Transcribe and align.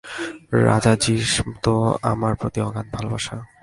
রাজাজীর 0.67 1.23
তো 1.63 1.73
আমার 2.11 2.33
প্রতি 2.35 2.59
অগাধ 2.67 2.87
ভালবাসা। 2.93 3.35